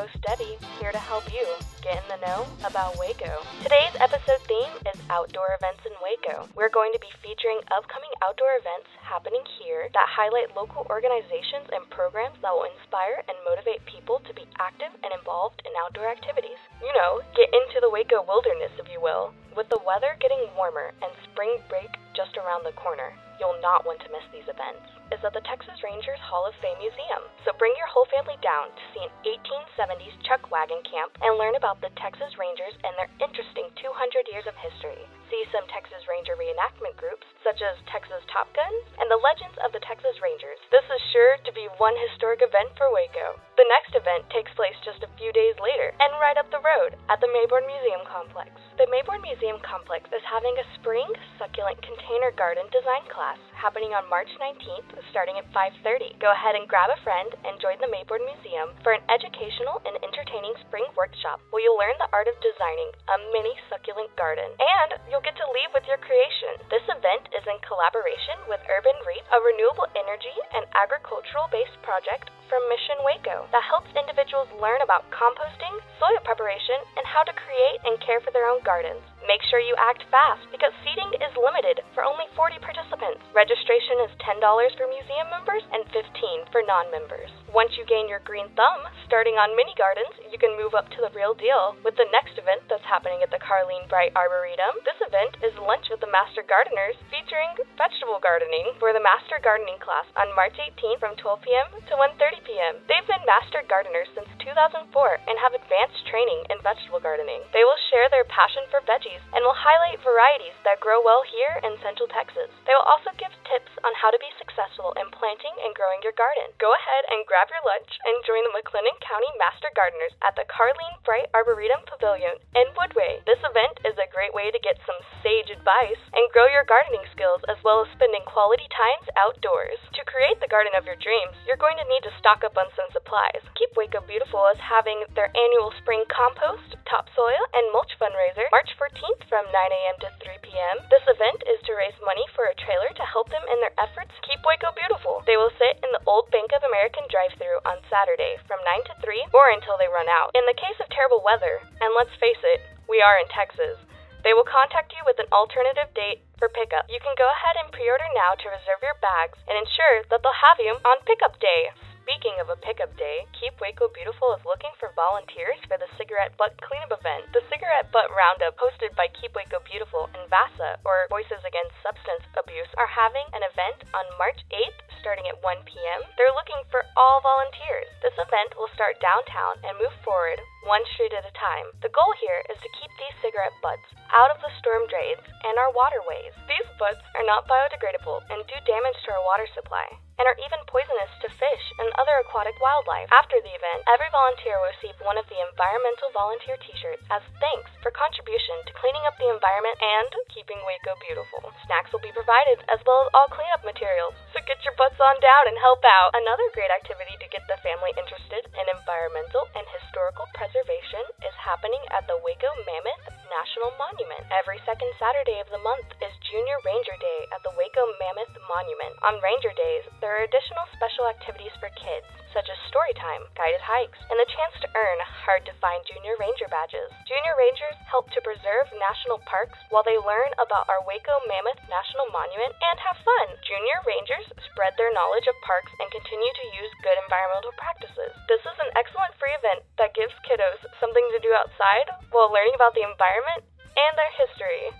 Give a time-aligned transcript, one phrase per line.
[0.00, 1.44] Host, Debbie, here to help you
[1.84, 3.28] get in the know about Waco.
[3.60, 6.48] Today's episode theme is outdoor events in Waco.
[6.56, 11.84] We're going to be featuring upcoming outdoor events happening here that highlight local organizations and
[11.92, 16.56] programs that will inspire and motivate people to be active and involved in outdoor activities.
[16.80, 19.36] You know, get into the Waco wilderness, if you will.
[19.56, 23.10] With the weather getting warmer and spring break just around the corner,
[23.42, 24.86] you'll not want to miss these events.
[25.10, 27.26] Is at the Texas Rangers Hall of Fame Museum.
[27.42, 31.58] So bring your whole family down to see an 1870s chuck wagon camp and learn
[31.58, 35.02] about the Texas Rangers and their interesting 200 years of history.
[35.30, 39.70] See some Texas Ranger reenactment groups, such as Texas Top Guns and the Legends of
[39.70, 40.58] the Texas Rangers.
[40.74, 43.38] This is sure to be one historic event for Waco.
[43.54, 46.98] The next event takes place just a few days later and right up the road
[47.06, 48.50] at the Mayborn Museum Complex.
[48.74, 51.06] The Mayborn Museum Complex is having a spring
[51.38, 56.16] succulent container garden design class happening on March 19th starting at 5:30.
[56.16, 60.00] Go ahead and grab a friend and join the Mayborn Museum for an educational and
[60.00, 64.96] entertaining spring workshop where you'll learn the art of designing a mini succulent garden and
[65.12, 66.56] you'll get to leave with your creation.
[66.72, 72.66] This event is in collaboration with Urban Reap, a renewable energy and agricultural-based project from
[72.66, 78.02] Mission Waco that helps individuals learn about composting, soil preparation, and how to create and
[78.02, 79.06] care for their own gardens.
[79.30, 83.22] Make sure you act fast because seating is limited for only 40 participants.
[83.30, 84.42] Registration is $10
[84.74, 87.30] for museum members and 15 for non-members.
[87.54, 90.98] Once you gain your green thumb, starting on mini gardens, you can move up to
[90.98, 94.82] the real deal with the next event that's happening at the Carleen Bright Arboretum.
[94.82, 99.78] This event is Lunch with the Master Gardeners featuring vegetable gardening for the Master Gardening
[99.78, 101.68] class on March 18th from 12 p.m.
[101.86, 104.88] to 1:30 They've been Master Gardeners since 2004
[105.28, 107.44] and have advanced training in vegetable gardening.
[107.52, 111.60] They will share their passion for veggies and will highlight varieties that grow well here
[111.62, 112.48] in Central Texas.
[112.64, 116.12] They will also give tips on how to be successful in planting and growing your
[116.20, 116.52] garden.
[116.60, 120.44] Go ahead and grab your lunch and join the McLennan County Master Gardeners at the
[120.52, 123.24] Carleen Bright Arboretum Pavilion in Woodway.
[123.24, 127.08] This event is a great way to get some sage advice and grow your gardening
[127.08, 129.80] skills as well as spending quality times outdoors.
[129.96, 132.68] To create the garden of your dreams, you're going to need to stock up on
[132.76, 133.42] some supplies.
[133.58, 139.26] Keep Waco Beautiful is having their annual spring compost, topsoil, and mulch fundraiser March 14th
[139.26, 139.98] from 9 a.m.
[139.98, 140.78] to 3 p.m.
[140.94, 144.14] This event is to raise money for a trailer to help them in their efforts
[144.22, 145.26] keep Waco beautiful.
[145.26, 148.94] They will sit in the old Bank of American drive-through on Saturday from 9 to
[149.02, 150.30] 3 or until they run out.
[150.38, 153.74] In the case of terrible weather, and let's face it, we are in Texas,
[154.22, 156.86] they will contact you with an alternative date for pickup.
[156.86, 160.44] You can go ahead and pre-order now to reserve your bags and ensure that they'll
[160.46, 161.74] have you on pickup day.
[162.10, 166.34] Speaking of a pickup day, Keep Waco Beautiful is looking for volunteers for the Cigarette
[166.34, 167.30] Butt Cleanup event.
[167.30, 172.26] The Cigarette Butt Roundup, hosted by Keep Waco Beautiful and VASA, or Voices Against Substance
[172.34, 176.02] Abuse, are having an event on March 8th starting at 1 p.m.
[176.18, 177.86] They're looking for all volunteers.
[178.02, 181.72] This event will start downtown and move forward one street at a time.
[181.80, 185.56] The goal here is to keep these cigarette butts out of the storm drains and
[185.56, 186.36] our waterways.
[186.44, 189.88] These butts are not biodegradable and do damage to our water supply
[190.20, 193.12] and are even poisonous to fish and other aquatic wildlife.
[193.12, 197.68] After the event, every volunteer will receive one of the environmental volunteer t-shirts as thanks
[197.84, 201.52] for contribution to cleaning up the environment and keeping Waco beautiful.
[201.68, 204.16] Snacks will be provided as well as all cleanup materials.
[204.32, 206.16] So get your butts on down and help out.
[206.16, 211.84] Another great activity to get the family interested in environmental and historical preservation is happening
[211.92, 214.24] at the Waco Mammoth National Monument.
[214.32, 218.96] Every second Saturday of the month is Junior Ranger Day at the Waco Mammoth Monument.
[219.04, 223.58] On Ranger Days, there are additional special activities for kids, such as story time, guided
[223.58, 226.92] hikes, and the chance to earn hard to find Junior Ranger badges.
[227.08, 232.06] Junior Rangers help to preserve national parks while they learn about our Waco Mammoth National
[232.14, 233.26] Monument and have fun.
[233.42, 238.12] Junior Rangers spread their knowledge of parks and continue to use good environmental practices.
[238.30, 242.54] This is an excellent free event that gives kiddos something to do outside while learning
[242.54, 243.42] about the environment
[243.74, 244.70] and their history.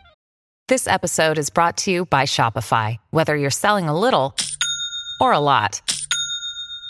[0.70, 2.98] This episode is brought to you by Shopify.
[3.10, 4.38] Whether you're selling a little
[5.20, 5.82] or a lot,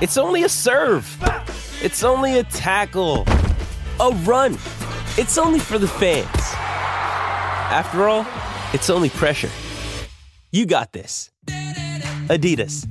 [0.00, 1.06] It's only a serve.
[1.80, 3.24] It's only a tackle,
[4.00, 4.54] a run.
[5.16, 6.26] It's only for the fans.
[7.70, 8.26] After all,
[8.72, 9.50] it's only pressure.
[10.50, 11.30] You got this.
[12.26, 12.86] Adidas.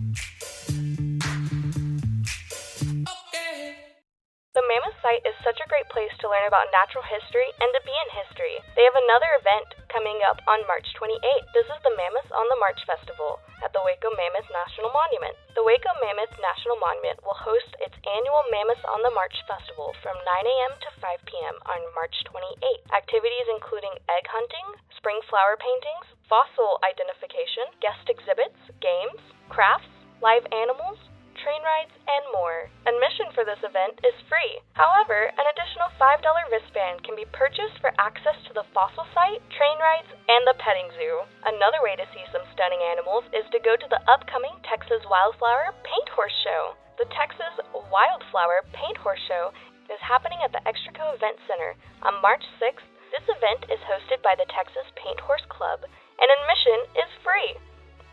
[4.53, 7.81] The Mammoth site is such a great place to learn about natural history and to
[7.83, 8.32] be in history.
[8.43, 11.47] They have another event coming up on March 28th.
[11.55, 15.31] This is the Mammoth on the March Festival at the Waco Mammoth National Monument.
[15.55, 20.19] The Waco Mammoth National Monument will host its annual Mammoth on the March Festival from
[20.19, 20.73] 9 a.m.
[20.75, 21.55] to 5 p.m.
[21.71, 22.83] on March 28th.
[22.91, 24.67] Activities including egg hunting,
[24.99, 29.87] spring flower paintings, fossil identification, guest exhibits, games, crafts,
[30.19, 30.99] live animals,
[31.43, 32.71] train rides, and more.
[32.87, 34.63] Admission for this event is free.
[34.79, 39.77] However, an additional $5 wristband can be purchased for access to the fossil site, train
[39.77, 41.27] rides, and the petting zoo.
[41.43, 45.75] Another way to see some stunning animals is to go to the upcoming Texas Wildflower
[45.83, 46.79] Paint Horse Show.
[46.95, 47.59] The Texas
[47.91, 49.51] Wildflower Paint Horse Show
[49.91, 51.75] is happening at the Extraco Event Center
[52.07, 52.87] on March 6th.
[53.11, 57.59] This event is hosted by the Texas Paint Horse Club, and admission is free.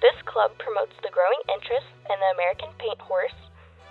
[0.01, 3.37] This club promotes the growing interest in the American paint horse,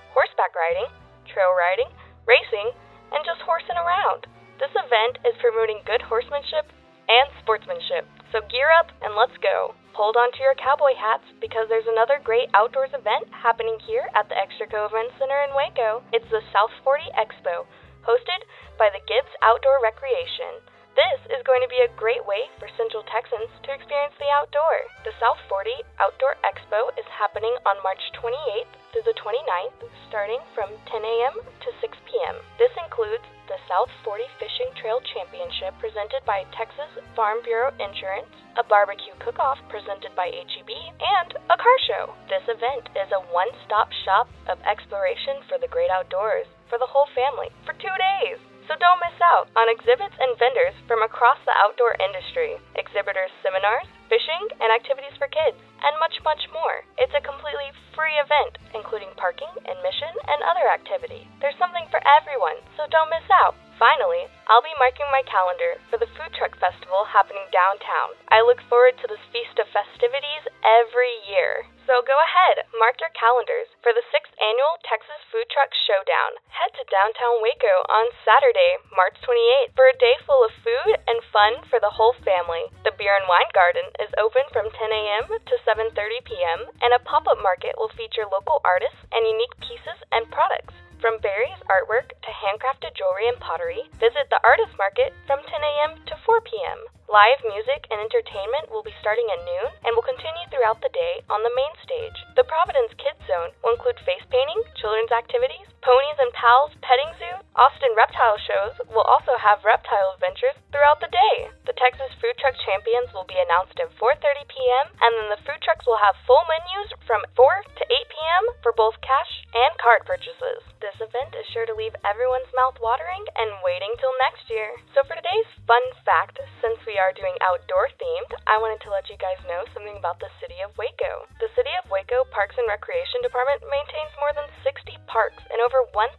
[0.10, 0.90] horseback riding,
[1.30, 1.90] trail riding,
[2.26, 2.74] racing,
[3.14, 4.26] and just horsing around.
[4.58, 6.66] This event is promoting good horsemanship
[7.10, 8.10] and sportsmanship.
[8.34, 9.78] So gear up and let's go.
[9.94, 14.30] Hold on to your cowboy hats because there's another great outdoors event happening here at
[14.30, 16.02] the Extraco Event Center in Waco.
[16.10, 17.70] It's the South 40 Expo,
[18.02, 18.42] hosted
[18.82, 20.62] by the Gibbs Outdoor Recreation.
[20.98, 24.90] This is going to be a great way for Central Texans to experience the outdoor.
[25.06, 25.70] The South 40
[26.02, 31.36] Outdoor Expo is happening on March 28th through the 29th, starting from 10 a.m.
[31.46, 32.42] to 6 p.m.
[32.58, 38.66] This includes the South 40 Fishing Trail Championship presented by Texas Farm Bureau Insurance, a
[38.66, 42.18] barbecue cook-off presented by HEB, and a car show.
[42.34, 47.10] This event is a one-stop shop of exploration for the great outdoors for the whole
[47.14, 48.42] family for two days.
[48.70, 53.90] So don't miss out on exhibits and vendors from across the outdoor industry, exhibitors' seminars,
[54.14, 56.86] fishing, and activities for kids, and much, much more.
[57.02, 61.26] It's a completely free event, including parking, admission, and other activity.
[61.42, 63.58] There's something for everyone, so don't miss out.
[63.80, 68.12] Finally, I'll be marking my calendar for the Food Truck Festival happening downtown.
[68.28, 71.64] I look forward to this feast of festivities every year.
[71.88, 76.44] So go ahead, mark your calendars for the 6th annual Texas Food Truck Showdown.
[76.52, 81.24] Head to downtown Waco on Saturday, March 28th for a day full of food and
[81.32, 82.68] fun for the whole family.
[82.84, 85.32] The Beer and Wine Garden is open from 10 a.m.
[85.32, 85.96] to 7:30
[86.28, 86.68] p.m.
[86.84, 90.76] and a pop-up market will feature local artists and unique pieces and products.
[91.00, 95.96] From Barry's artwork to handcrafted jewelry and pottery, visit the artist market from 10 a.m.
[96.12, 96.80] to 4 p.m.
[97.08, 101.24] Live music and entertainment will be starting at noon and will continue throughout the day
[101.32, 102.20] on the main stage.
[102.36, 107.40] The Providence Kids Zone will include face painting, children's activities, Ponies and Pals petting zoo,
[107.56, 111.50] Austin reptile shows will also have reptile adventures throughout the day.
[111.64, 114.92] The Texas Food Truck Champions will be announced at 4:30 p.m.
[115.00, 118.46] and then the food trucks will have full menus from 4 to 8 p.m.
[118.62, 120.62] for both cash and card purchases.
[120.78, 124.78] This event is sure to leave everyone's mouth watering and waiting till next year.
[124.94, 129.10] So for today's fun fact, since we are doing outdoor themed, I wanted to let
[129.10, 131.26] you guys know something about the city of Waco.
[131.42, 134.78] The city of Waco Parks and Recreation Department maintains more than 60
[135.10, 136.14] parks and over 1,200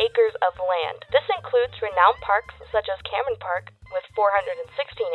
[0.00, 1.04] acres of land.
[1.12, 4.58] This includes renowned parks such as Cameron Park with 416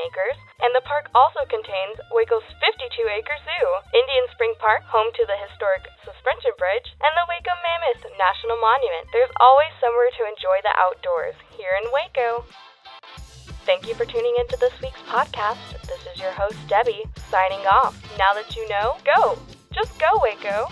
[0.05, 5.25] acres, and the park also contains Waco's 52 acre zoo, Indian Spring Park, home to
[5.25, 9.09] the historic Suspension Bridge, and the Waco Mammoth National Monument.
[9.11, 12.45] There's always somewhere to enjoy the outdoors here in Waco.
[13.65, 15.59] Thank you for tuning into this week's podcast.
[15.85, 17.99] This is your host, Debbie, signing off.
[18.17, 19.37] Now that you know, go!
[19.73, 20.71] Just go, Waco!